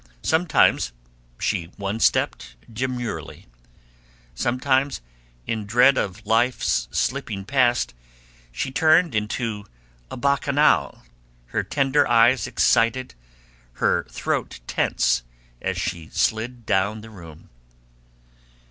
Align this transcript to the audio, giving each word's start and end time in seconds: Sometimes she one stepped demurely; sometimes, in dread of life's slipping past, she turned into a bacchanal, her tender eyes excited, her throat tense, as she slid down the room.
Sometimes 0.23 0.93
she 1.39 1.65
one 1.77 1.99
stepped 1.99 2.55
demurely; 2.73 3.45
sometimes, 4.33 4.99
in 5.45 5.67
dread 5.67 5.95
of 5.95 6.25
life's 6.25 6.87
slipping 6.89 7.45
past, 7.45 7.93
she 8.51 8.71
turned 8.71 9.13
into 9.13 9.63
a 10.09 10.17
bacchanal, 10.17 11.03
her 11.49 11.61
tender 11.61 12.07
eyes 12.07 12.47
excited, 12.47 13.13
her 13.73 14.03
throat 14.09 14.59
tense, 14.65 15.21
as 15.61 15.77
she 15.79 16.09
slid 16.09 16.65
down 16.65 17.01
the 17.01 17.11
room. 17.11 17.49